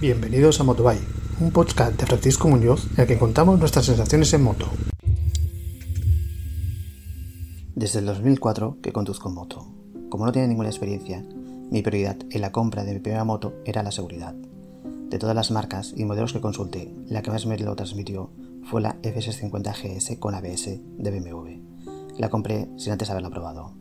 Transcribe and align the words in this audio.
Bienvenidos 0.00 0.60
a 0.60 0.62
Motobay, 0.62 1.00
un 1.40 1.50
podcast 1.50 1.98
de 1.98 2.06
Francisco 2.06 2.46
Muñoz 2.46 2.86
en 2.92 3.00
el 3.00 3.06
que 3.08 3.18
contamos 3.18 3.58
nuestras 3.58 3.86
sensaciones 3.86 4.32
en 4.32 4.44
moto. 4.44 4.68
Desde 7.74 7.98
el 7.98 8.06
2004 8.06 8.76
que 8.80 8.92
conduzco 8.92 9.28
moto. 9.28 9.66
Como 10.08 10.24
no 10.24 10.30
tenía 10.30 10.46
ninguna 10.46 10.68
experiencia, 10.68 11.26
mi 11.72 11.82
prioridad 11.82 12.16
en 12.30 12.40
la 12.40 12.52
compra 12.52 12.84
de 12.84 12.94
mi 12.94 13.00
primera 13.00 13.24
moto 13.24 13.56
era 13.64 13.82
la 13.82 13.90
seguridad. 13.90 14.36
De 15.10 15.18
todas 15.18 15.34
las 15.34 15.50
marcas 15.50 15.92
y 15.96 16.04
modelos 16.04 16.32
que 16.32 16.40
consulté, 16.40 16.94
la 17.08 17.22
que 17.22 17.32
más 17.32 17.46
me 17.46 17.58
lo 17.58 17.74
transmitió 17.74 18.30
fue 18.70 18.80
la 18.80 19.02
F650 19.02 19.74
GS 19.82 20.16
con 20.20 20.36
ABS 20.36 20.78
de 20.96 21.10
BMW. 21.10 22.18
La 22.18 22.30
compré 22.30 22.68
sin 22.76 22.92
antes 22.92 23.10
haberla 23.10 23.30
probado. 23.30 23.74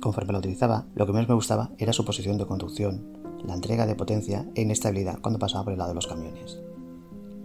Conforme 0.00 0.34
la 0.34 0.38
utilizaba, 0.38 0.86
lo 0.94 1.04
que 1.04 1.12
más 1.12 1.28
me 1.28 1.34
gustaba 1.34 1.72
era 1.78 1.92
su 1.92 2.04
posición 2.04 2.38
de 2.38 2.46
conducción, 2.46 3.23
la 3.46 3.54
entrega 3.54 3.86
de 3.86 3.94
potencia 3.94 4.46
e 4.54 4.62
inestabilidad 4.62 5.18
cuando 5.20 5.38
pasaba 5.38 5.64
por 5.64 5.72
el 5.72 5.78
lado 5.78 5.90
de 5.90 5.94
los 5.94 6.06
camiones. 6.06 6.58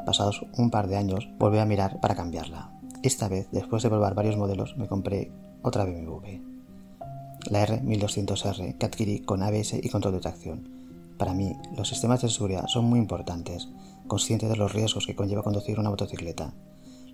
Pasados 0.05 0.45
un 0.57 0.71
par 0.71 0.88
de 0.88 0.98
años, 0.98 1.30
volví 1.38 1.59
a 1.59 1.66
mirar 1.66 1.99
para 1.99 2.16
cambiarla. 2.16 2.71
Esta 3.03 3.27
vez, 3.27 3.48
después 3.52 3.84
de 3.84 3.90
probar 3.90 4.15
varios 4.15 4.38
modelos, 4.38 4.76
me 4.77 4.88
compré 4.88 5.32
otra 5.62 5.85
BMW. 5.85 6.41
La 7.49 7.65
R1200R 7.65 8.77
que 8.77 8.85
adquirí 8.85 9.20
con 9.20 9.43
ABS 9.43 9.73
y 9.73 9.90
control 9.90 10.13
de 10.13 10.20
tracción. 10.20 10.70
Para 11.18 11.34
mí, 11.34 11.55
los 11.76 11.90
sistemas 11.90 12.21
de 12.21 12.29
seguridad 12.29 12.68
son 12.68 12.85
muy 12.85 12.99
importantes, 12.99 13.70
consciente 14.07 14.48
de 14.48 14.55
los 14.55 14.73
riesgos 14.73 15.05
que 15.05 15.16
conlleva 15.16 15.43
conducir 15.43 15.79
una 15.79 15.90
motocicleta. 15.90 16.54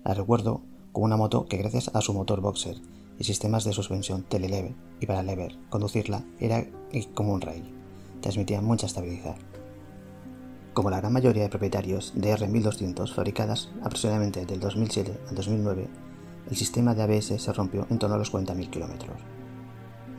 La 0.04 0.14
recuerdo 0.14 0.62
como 0.92 1.06
una 1.06 1.16
moto 1.16 1.46
que 1.46 1.56
gracias 1.56 1.90
a 1.92 2.00
su 2.00 2.14
motor 2.14 2.40
boxer 2.40 2.76
y 3.18 3.24
sistemas 3.24 3.64
de 3.64 3.72
suspensión 3.72 4.22
telelever 4.22 4.74
y 5.00 5.06
para 5.06 5.22
lever, 5.22 5.58
conducirla 5.70 6.24
era 6.38 6.66
como 7.14 7.32
un 7.32 7.40
rey 7.40 7.76
transmitía 8.20 8.60
mucha 8.60 8.86
estabilidad. 8.86 9.36
Como 10.74 10.90
la 10.90 10.98
gran 10.98 11.12
mayoría 11.12 11.44
de 11.44 11.48
propietarios 11.48 12.12
de 12.14 12.34
R1200 12.34 13.14
fabricadas 13.14 13.70
aproximadamente 13.82 14.44
del 14.44 14.60
2007 14.60 15.20
al 15.28 15.34
2009, 15.34 15.88
el 16.50 16.56
sistema 16.56 16.94
de 16.94 17.02
ABS 17.02 17.42
se 17.42 17.52
rompió 17.52 17.86
en 17.88 17.98
torno 17.98 18.16
a 18.16 18.18
los 18.18 18.32
40.000 18.32 18.68
kilómetros. 18.70 19.16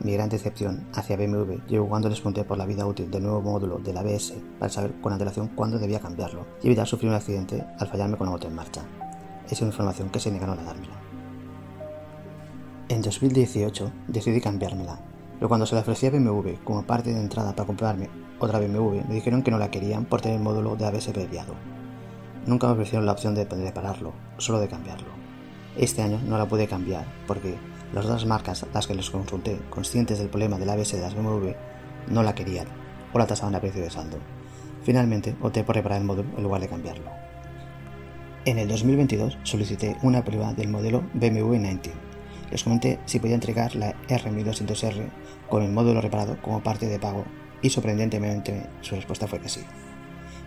Mi 0.00 0.12
gran 0.12 0.28
decepción 0.28 0.86
hacia 0.94 1.16
BMW 1.16 1.66
llegó 1.68 1.88
cuando 1.88 2.08
les 2.08 2.18
pregunté 2.20 2.44
por 2.44 2.58
la 2.58 2.66
vida 2.66 2.86
útil 2.86 3.10
del 3.10 3.22
nuevo 3.22 3.40
módulo 3.40 3.78
del 3.78 3.96
ABS 3.96 4.34
para 4.58 4.70
saber 4.70 5.00
con 5.00 5.12
antelación 5.12 5.48
cuándo 5.48 5.78
debía 5.78 6.00
cambiarlo 6.00 6.46
y 6.62 6.66
evitar 6.66 6.86
sufrir 6.86 7.10
un 7.10 7.16
accidente 7.16 7.64
al 7.78 7.88
fallarme 7.88 8.16
con 8.16 8.26
la 8.26 8.32
moto 8.32 8.46
en 8.46 8.54
marcha. 8.54 8.82
Es 9.50 9.60
una 9.60 9.70
información 9.70 10.10
que 10.10 10.20
se 10.20 10.30
negaron 10.30 10.58
a 10.58 10.62
dármela. 10.64 10.94
En 12.88 13.02
2018 13.02 13.92
decidí 14.08 14.40
cambiármela 14.40 14.98
pero 15.38 15.48
cuando 15.48 15.66
se 15.66 15.74
le 15.74 15.82
ofrecía 15.82 16.10
BMW 16.10 16.54
como 16.64 16.82
parte 16.82 17.12
de 17.12 17.20
entrada 17.20 17.54
para 17.54 17.66
comprarme 17.66 18.08
otra 18.40 18.58
BMW, 18.58 19.02
me 19.08 19.14
dijeron 19.14 19.42
que 19.42 19.50
no 19.50 19.58
la 19.58 19.70
querían 19.70 20.04
por 20.04 20.20
tener 20.20 20.38
el 20.38 20.42
módulo 20.42 20.76
de 20.76 20.86
ABS 20.86 21.08
previado. 21.08 21.54
Nunca 22.46 22.66
me 22.66 22.72
ofrecieron 22.72 23.06
la 23.06 23.12
opción 23.12 23.34
de 23.34 23.44
repararlo, 23.44 24.12
solo 24.38 24.58
de 24.58 24.68
cambiarlo. 24.68 25.08
Este 25.76 26.02
año 26.02 26.20
no 26.26 26.38
la 26.38 26.48
pude 26.48 26.66
cambiar 26.66 27.06
porque 27.26 27.56
las 27.92 28.06
dos 28.06 28.26
marcas 28.26 28.64
a 28.64 28.66
las 28.74 28.86
que 28.86 28.94
les 28.94 29.10
consulté, 29.10 29.60
conscientes 29.70 30.18
del 30.18 30.28
problema 30.28 30.58
del 30.58 30.70
ABS 30.70 30.92
de 30.92 31.00
las 31.00 31.14
BMW, 31.14 31.50
no 32.08 32.22
la 32.22 32.34
querían 32.34 32.66
o 33.12 33.18
la 33.18 33.26
tasaban 33.26 33.54
a 33.54 33.60
precio 33.60 33.82
de 33.82 33.90
saldo. 33.90 34.18
Finalmente 34.82 35.36
opté 35.40 35.62
por 35.62 35.76
reparar 35.76 35.98
el 35.98 36.04
módulo 36.04 36.28
en 36.36 36.42
lugar 36.42 36.60
de 36.60 36.68
cambiarlo. 36.68 37.10
En 38.44 38.58
el 38.58 38.68
2022 38.68 39.38
solicité 39.42 39.96
una 40.02 40.24
prueba 40.24 40.52
del 40.54 40.68
modelo 40.68 41.02
BMW 41.14 41.54
19 41.54 42.07
les 42.50 42.64
comenté 42.64 42.98
si 43.06 43.18
podía 43.18 43.34
entregar 43.34 43.74
la 43.76 43.94
R1200R 44.08 45.08
con 45.48 45.62
el 45.62 45.72
módulo 45.72 46.00
reparado 46.00 46.40
como 46.42 46.62
parte 46.62 46.86
de 46.86 46.98
pago 46.98 47.24
y 47.62 47.70
sorprendentemente 47.70 48.66
su 48.80 48.94
respuesta 48.94 49.26
fue 49.26 49.40
que 49.40 49.48
sí. 49.48 49.64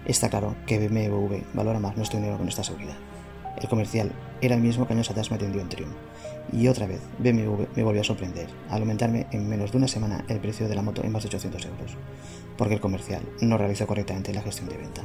Está 0.06 0.30
claro 0.30 0.56
que 0.66 0.80
BMW 0.80 1.38
valora 1.54 1.80
más 1.80 1.96
nuestro 1.96 2.20
dinero 2.20 2.38
con 2.38 2.48
esta 2.48 2.64
seguridad. 2.64 2.96
El 3.62 3.68
comercial 3.68 4.12
era 4.42 4.56
el 4.56 4.62
mismo 4.62 4.88
que 4.88 4.94
años 4.94 5.10
atrás 5.12 5.30
me 5.30 5.36
atendió 5.36 5.62
en 5.62 5.70
Triumph. 5.70 5.94
Y 6.52 6.68
otra 6.68 6.88
vez, 6.88 7.02
BMW 7.20 7.64
me 7.76 7.84
volvió 7.84 8.02
a 8.02 8.06
sorprender, 8.06 8.48
al 8.70 8.82
aumentarme 8.82 9.28
en 9.32 9.48
menos 9.48 9.72
de 9.72 9.78
una 9.78 9.88
semana 9.88 10.26
el 10.28 10.40
precio 10.40 10.68
de 10.68 10.76
la 10.76 10.82
moto 10.82 11.04
en 11.04 11.12
más 11.12 11.24
de 11.24 11.28
800 11.28 11.66
euros, 11.66 11.98
porque 12.58 12.74
el 12.74 12.82
comercial 12.82 13.22
no 13.42 13.58
realizó 13.58 13.86
correctamente 13.86 14.34
la 14.34 14.42
gestión 14.42 14.70
de 14.70 14.78
venta. 14.78 15.04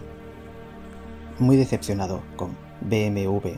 Muy 1.39 1.57
decepcionado 1.57 2.23
con 2.37 2.57
BMW 2.81 3.51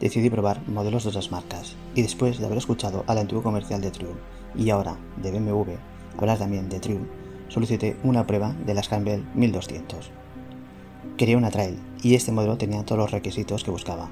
decidí 0.00 0.30
probar 0.30 0.66
modelos 0.68 1.04
de 1.04 1.10
otras 1.10 1.30
marcas 1.30 1.76
y 1.94 2.02
después 2.02 2.38
de 2.38 2.46
haber 2.46 2.58
escuchado 2.58 3.04
al 3.06 3.18
antiguo 3.18 3.42
comercial 3.42 3.80
de 3.80 3.90
Triumph 3.90 4.18
y 4.54 4.70
ahora 4.70 4.96
de 5.16 5.30
BMW 5.30 5.72
hablar 6.18 6.38
también 6.38 6.68
de 6.68 6.80
Triumph, 6.80 7.08
solicité 7.48 7.96
una 8.02 8.26
prueba 8.26 8.54
de 8.64 8.74
la 8.74 8.82
Campbell 8.82 9.22
1200. 9.34 10.10
Quería 11.16 11.38
una 11.38 11.50
trail 11.50 11.78
y 12.02 12.14
este 12.14 12.32
modelo 12.32 12.56
tenía 12.56 12.84
todos 12.84 12.98
los 12.98 13.10
requisitos 13.10 13.64
que 13.64 13.70
buscaba. 13.70 14.08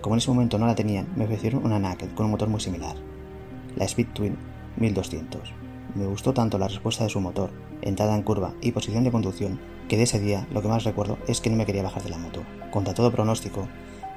Como 0.00 0.14
en 0.14 0.18
ese 0.18 0.30
momento 0.30 0.58
no 0.58 0.66
la 0.66 0.74
tenían, 0.74 1.08
me 1.16 1.24
ofrecieron 1.24 1.64
una 1.64 1.78
Naked 1.78 2.14
con 2.14 2.26
un 2.26 2.32
motor 2.32 2.48
muy 2.48 2.60
similar, 2.60 2.96
la 3.76 3.84
Speed 3.84 4.08
Twin 4.14 4.36
1200. 4.76 5.52
Me 5.94 6.06
gustó 6.06 6.34
tanto 6.34 6.58
la 6.58 6.68
respuesta 6.68 7.04
de 7.04 7.10
su 7.10 7.20
motor, 7.20 7.50
entrada 7.82 8.14
en 8.14 8.22
curva 8.22 8.54
y 8.60 8.72
posición 8.72 9.04
de 9.04 9.10
conducción, 9.10 9.58
que 9.88 9.96
de 9.96 10.04
ese 10.04 10.20
día 10.20 10.46
lo 10.52 10.62
que 10.62 10.68
más 10.68 10.84
recuerdo 10.84 11.18
es 11.26 11.40
que 11.40 11.50
no 11.50 11.56
me 11.56 11.66
quería 11.66 11.82
bajar 11.82 12.02
de 12.02 12.10
la 12.10 12.18
moto. 12.18 12.42
Contra 12.70 12.94
todo 12.94 13.10
pronóstico, 13.10 13.66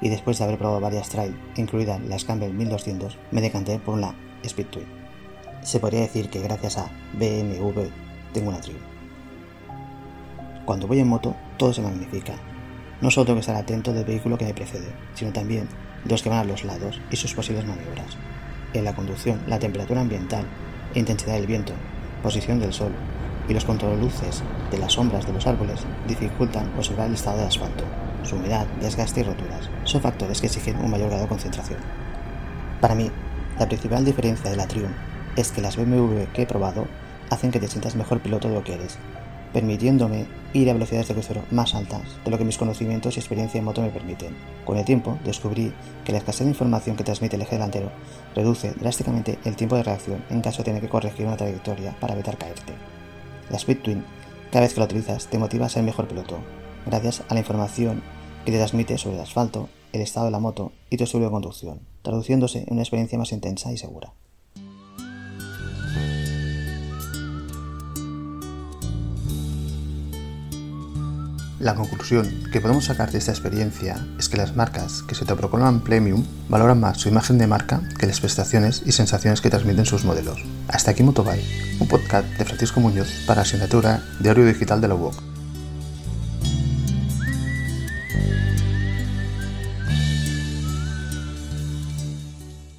y 0.02 0.08
después 0.08 0.36
de 0.36 0.44
haber 0.44 0.58
probado 0.58 0.80
varias 0.80 1.08
trail, 1.08 1.34
incluida 1.56 1.98
la 2.00 2.18
Campbell 2.18 2.52
1200, 2.52 3.16
me 3.30 3.40
decanté 3.40 3.78
por 3.78 3.98
la 3.98 4.14
Speed. 4.42 4.66
Se 5.62 5.78
podría 5.78 6.00
decir 6.00 6.28
que 6.28 6.40
gracias 6.40 6.76
a 6.76 6.90
BMW 7.14 7.82
tengo 8.34 8.50
una 8.50 8.60
Triumph. 8.60 8.82
Cuando 10.64 10.88
voy 10.88 10.98
en 10.98 11.08
moto, 11.08 11.36
todo 11.56 11.72
se 11.72 11.82
magnifica. 11.82 12.34
No 13.00 13.10
solo 13.10 13.26
tengo 13.26 13.36
que 13.36 13.40
estar 13.40 13.56
atento 13.56 13.92
del 13.92 14.04
vehículo 14.04 14.36
que 14.36 14.44
me 14.44 14.54
precede, 14.54 14.92
sino 15.14 15.32
también 15.32 15.68
de 16.04 16.10
los 16.10 16.22
que 16.22 16.28
van 16.28 16.40
a 16.40 16.44
los 16.44 16.64
lados 16.64 17.00
y 17.10 17.16
sus 17.16 17.34
posibles 17.34 17.64
maniobras. 17.64 18.16
En 18.74 18.84
la 18.84 18.94
conducción, 18.94 19.40
la 19.46 19.60
temperatura 19.60 20.00
ambiental, 20.00 20.44
intensidad 20.94 21.34
del 21.34 21.46
viento, 21.46 21.74
posición 22.22 22.58
del 22.58 22.72
sol 22.72 22.92
y 23.48 23.54
los 23.54 23.66
luces 24.00 24.42
de 24.70 24.78
las 24.78 24.94
sombras 24.94 25.26
de 25.26 25.32
los 25.32 25.46
árboles 25.46 25.80
dificultan 26.08 26.72
observar 26.76 27.08
el 27.08 27.14
estado 27.14 27.38
del 27.38 27.48
asfalto, 27.48 27.84
su 28.26 28.36
humedad, 28.36 28.66
desgaste 28.80 29.20
y 29.20 29.24
roturas. 29.24 29.68
Son 29.84 30.00
factores 30.00 30.40
que 30.40 30.46
exigen 30.46 30.78
un 30.78 30.90
mayor 30.90 31.08
grado 31.08 31.22
de 31.22 31.28
concentración. 31.28 31.78
Para 32.80 32.94
mí, 32.94 33.10
la 33.58 33.66
principal 33.66 34.04
diferencia 34.04 34.50
de 34.50 34.56
la 34.56 34.66
Triumph 34.66 34.96
es 35.36 35.52
que 35.52 35.60
las 35.60 35.76
BMW 35.76 36.24
que 36.32 36.42
he 36.42 36.46
probado 36.46 36.86
hacen 37.30 37.50
que 37.50 37.60
te 37.60 37.68
sientas 37.68 37.96
mejor 37.96 38.20
piloto 38.20 38.48
de 38.48 38.54
lo 38.54 38.64
que 38.64 38.74
eres, 38.74 38.98
permitiéndome 39.52 40.26
ir 40.52 40.68
a 40.70 40.72
velocidades 40.72 41.08
de 41.08 41.14
crucero 41.14 41.42
más 41.50 41.74
altas 41.74 42.02
de 42.24 42.30
lo 42.30 42.38
que 42.38 42.44
mis 42.44 42.58
conocimientos 42.58 43.16
y 43.16 43.20
experiencia 43.20 43.58
en 43.58 43.64
moto 43.64 43.82
me 43.82 43.90
permiten. 43.90 44.34
Con 44.64 44.78
el 44.78 44.84
tiempo 44.84 45.18
descubrí 45.24 45.72
que 46.04 46.12
la 46.12 46.18
escasez 46.18 46.46
de 46.46 46.52
información 46.52 46.96
que 46.96 47.04
transmite 47.04 47.36
el 47.36 47.42
eje 47.42 47.56
delantero 47.56 47.90
reduce 48.34 48.72
drásticamente 48.72 49.38
el 49.44 49.56
tiempo 49.56 49.76
de 49.76 49.82
reacción 49.82 50.24
en 50.30 50.40
caso 50.40 50.58
de 50.58 50.64
tener 50.64 50.82
que 50.82 50.88
corregir 50.88 51.26
una 51.26 51.36
trayectoria 51.36 51.94
para 52.00 52.14
evitar 52.14 52.36
caerte. 52.36 52.72
La 53.50 53.56
Speed 53.56 53.78
Twin, 53.78 54.04
cada 54.50 54.64
vez 54.64 54.74
que 54.74 54.80
la 54.80 54.86
utilizas, 54.86 55.26
te 55.26 55.38
motiva 55.38 55.66
a 55.66 55.70
ser 55.70 55.82
mejor 55.82 56.08
piloto, 56.08 56.38
gracias 56.86 57.22
a 57.28 57.34
la 57.34 57.40
información 57.40 58.02
que 58.44 58.52
te 58.52 58.58
transmite 58.58 58.98
sobre 58.98 59.16
el 59.16 59.22
asfalto, 59.22 59.68
el 59.92 60.00
estado 60.00 60.26
de 60.26 60.32
la 60.32 60.40
moto 60.40 60.72
y 60.90 60.96
tu 60.96 61.04
estilo 61.04 61.24
de 61.24 61.30
conducción, 61.30 61.80
traduciéndose 62.02 62.64
en 62.66 62.72
una 62.72 62.82
experiencia 62.82 63.18
más 63.18 63.32
intensa 63.32 63.72
y 63.72 63.78
segura. 63.78 64.12
La 71.62 71.76
conclusión 71.76 72.26
que 72.52 72.60
podemos 72.60 72.86
sacar 72.86 73.12
de 73.12 73.18
esta 73.18 73.30
experiencia 73.30 74.04
es 74.18 74.28
que 74.28 74.36
las 74.36 74.56
marcas 74.56 75.04
que 75.04 75.14
se 75.14 75.24
te 75.24 75.36
proclaman 75.36 75.84
premium 75.84 76.24
valoran 76.48 76.80
más 76.80 76.98
su 76.98 77.08
imagen 77.08 77.38
de 77.38 77.46
marca 77.46 77.82
que 78.00 78.08
las 78.08 78.18
prestaciones 78.18 78.82
y 78.84 78.90
sensaciones 78.90 79.40
que 79.40 79.48
transmiten 79.48 79.86
sus 79.86 80.04
modelos. 80.04 80.42
Hasta 80.66 80.90
aquí 80.90 81.04
Motobay, 81.04 81.40
un 81.78 81.86
podcast 81.86 82.26
de 82.36 82.44
Francisco 82.44 82.80
Muñoz 82.80 83.08
para 83.28 83.42
asignatura 83.42 84.02
de 84.18 84.30
audio 84.30 84.44
digital 84.44 84.80
de 84.80 84.88
la 84.88 84.96
UOC. 84.96 85.31